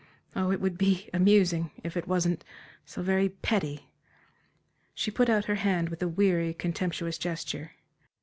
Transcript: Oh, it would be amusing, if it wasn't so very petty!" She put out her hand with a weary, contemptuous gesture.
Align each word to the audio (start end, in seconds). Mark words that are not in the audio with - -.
Oh, 0.35 0.49
it 0.51 0.59
would 0.59 0.79
be 0.79 1.11
amusing, 1.13 1.69
if 1.83 1.95
it 1.95 2.07
wasn't 2.07 2.43
so 2.85 3.03
very 3.03 3.29
petty!" 3.29 3.91
She 4.95 5.11
put 5.11 5.29
out 5.29 5.45
her 5.45 5.53
hand 5.61 5.89
with 5.89 6.01
a 6.01 6.07
weary, 6.07 6.55
contemptuous 6.55 7.19
gesture. 7.19 7.73